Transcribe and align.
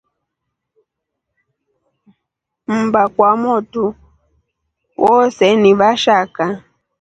Mba 2.81 3.03
kwamotu 3.13 3.83
voose 4.97 5.47
ni 5.61 5.71
vashaka. 5.79 6.45